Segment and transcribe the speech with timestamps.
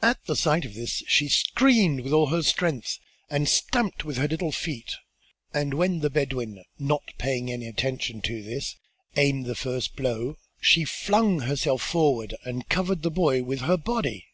[0.00, 4.28] At the sight of this she screamed with all her strength and stamped with her
[4.28, 4.94] little feet,
[5.52, 8.76] and when the Bedouin, not paying any attention to this,
[9.16, 14.28] aimed the first blow, she flung herself forward and covered the boy with her body.